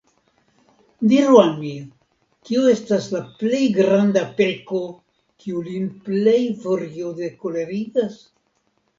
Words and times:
Diru 1.09 1.35
al 1.39 1.49
mi, 1.57 1.73
kio 2.47 2.63
estas 2.71 3.09
la 3.15 3.19
plej 3.41 3.59
granda 3.75 4.23
peko, 4.39 4.79
kiu 5.43 5.61
lin 5.67 5.85
plej 6.07 6.39
furioze 6.65 7.29
kolerigas? 7.45 8.17